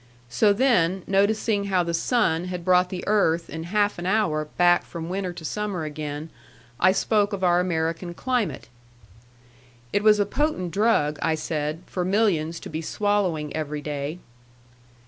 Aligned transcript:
So 0.29 0.51
then, 0.51 1.03
noticing 1.05 1.65
how 1.65 1.83
the 1.83 1.93
sun 1.93 2.45
had 2.45 2.65
brought 2.65 2.89
the 2.89 3.03
earth 3.05 3.51
in 3.51 3.65
half 3.65 3.99
an 3.99 4.07
hour 4.07 4.45
back 4.57 4.83
from 4.83 5.09
winter 5.09 5.31
to 5.33 5.45
summer 5.45 5.83
again, 5.83 6.31
I 6.79 6.91
spoke 6.91 7.33
of 7.33 7.43
our 7.43 7.59
American 7.59 8.15
climate. 8.15 8.67
It 9.93 10.01
was 10.01 10.19
a 10.19 10.25
potent 10.25 10.71
drug, 10.71 11.19
I 11.21 11.35
said, 11.35 11.83
for 11.85 12.03
millions 12.03 12.59
to 12.61 12.69
be 12.69 12.81
swallowing 12.81 13.55
every 13.55 13.81
day. 13.83 14.17